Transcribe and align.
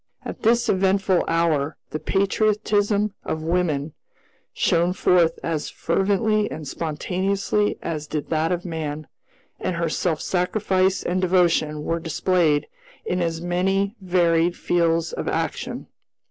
At 0.25 0.41
this 0.41 0.67
eventful 0.67 1.25
hour 1.27 1.77
the 1.91 1.99
patriotism 1.99 3.13
of 3.23 3.43
woman 3.43 3.93
shone 4.51 4.93
forth 4.93 5.37
as 5.43 5.69
fervently 5.69 6.49
and 6.49 6.67
spontaneously 6.67 7.77
as 7.83 8.07
did 8.07 8.31
that 8.31 8.51
of 8.51 8.65
man; 8.65 9.05
and 9.59 9.75
her 9.75 9.89
self 9.89 10.19
sacrifice 10.19 11.03
and 11.03 11.21
devotion 11.21 11.83
were 11.83 11.99
displayed 11.99 12.65
in 13.05 13.21
as 13.21 13.41
many 13.41 13.95
varied 14.01 14.55
fields 14.57 15.13
of 15.13 15.27
action. 15.27 15.85